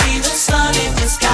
[0.00, 1.29] see the sun in the sky.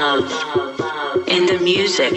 [0.00, 2.12] Love in the music.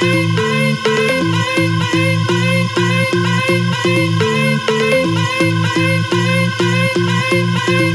[0.00, 0.38] Thank
[7.80, 7.91] you.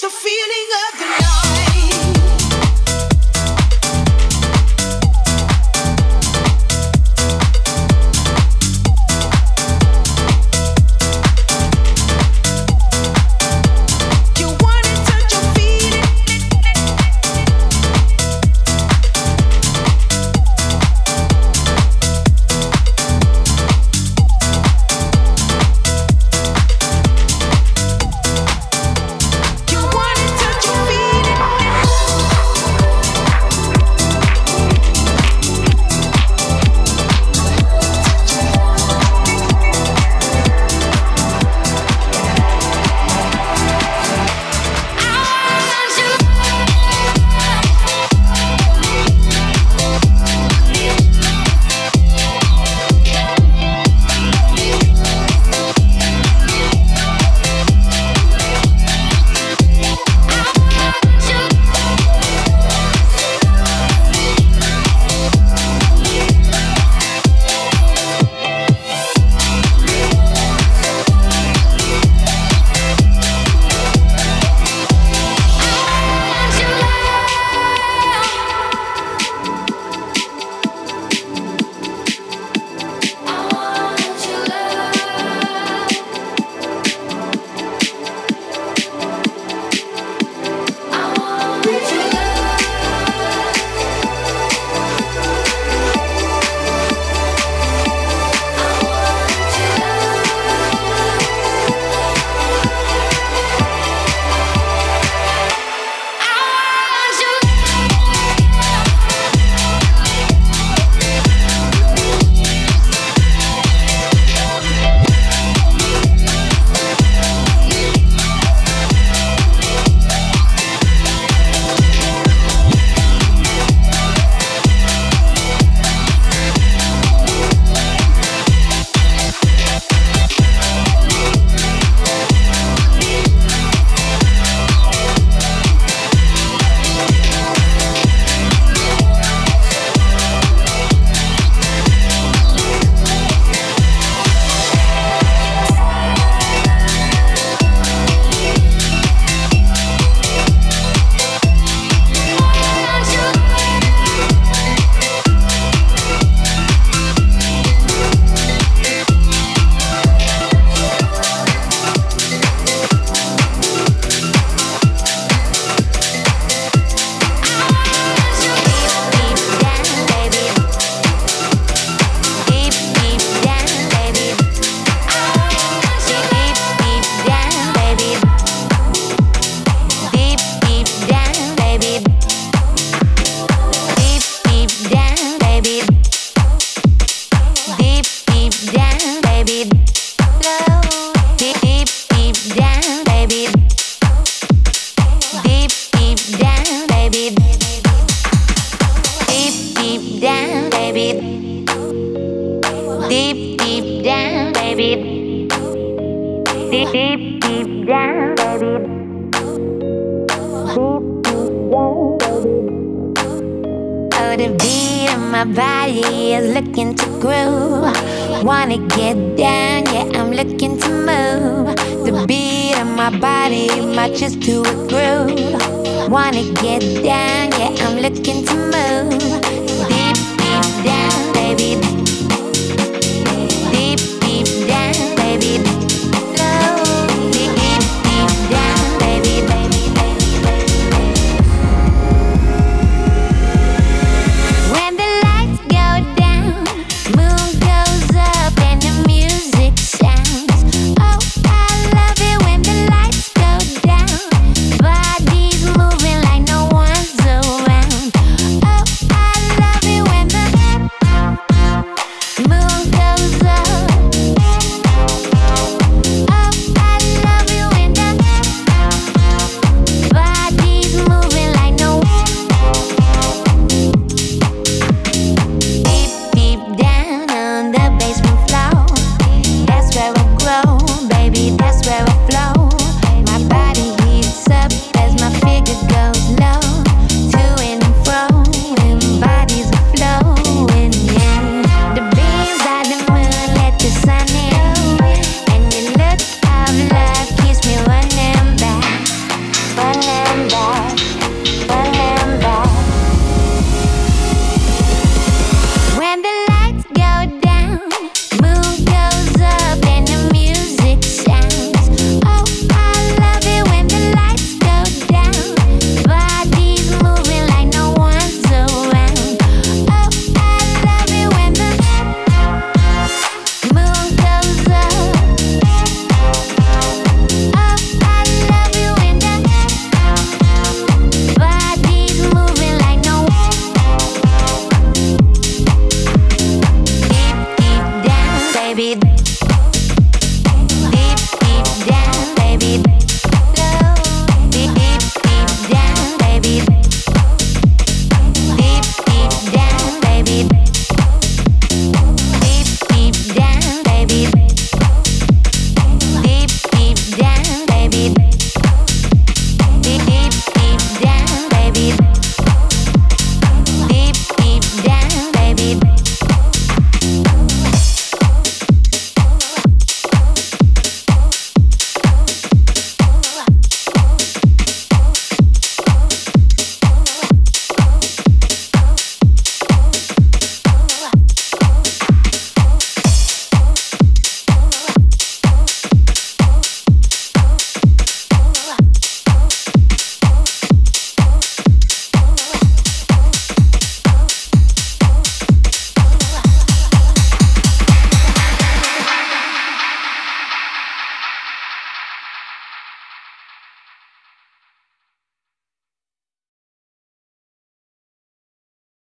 [0.00, 1.19] Just